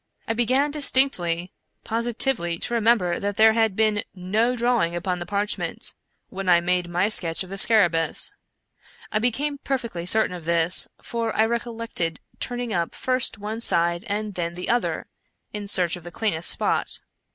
I 0.27 0.33
began 0.33 0.71
distinctly, 0.71 1.53
positively, 1.83 2.57
to 2.57 2.73
remember 2.73 3.19
that 3.19 3.37
there 3.37 3.53
had 3.53 3.75
been 3.75 4.03
no 4.15 4.55
drawing 4.55 4.95
upon 4.95 5.19
the 5.19 5.27
parchment, 5.27 5.93
when 6.29 6.49
I 6.49 6.59
made 6.59 6.89
my 6.89 7.07
sketch 7.07 7.43
of 7.43 7.51
the 7.51 7.57
scarabcous. 7.59 8.33
I 9.11 9.19
became 9.19 9.59
perfectly 9.59 10.07
certain 10.07 10.35
of 10.35 10.45
this; 10.45 10.87
for 11.03 11.35
I 11.35 11.45
recollected 11.45 12.19
turning 12.39 12.73
up 12.73 12.95
first 12.95 13.37
one 13.37 13.61
side 13.61 14.03
and 14.07 14.33
then 14.33 14.53
the 14.55 14.69
other, 14.69 15.05
in 15.53 15.67
search 15.67 15.95
of 15.95 16.03
the 16.03 16.09
cleanest 16.09 16.49
spot. 16.49 17.01